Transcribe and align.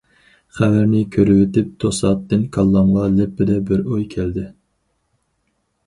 خەۋەرنى 0.59 1.01
كۆرۈۋېتىپ 1.15 1.69
توساتتىن 1.85 2.47
كاللامغا 2.57 3.07
لىپپىدە 3.21 3.61
بىر 3.71 3.87
ئوي 3.87 4.11
كەلدى. 4.19 4.51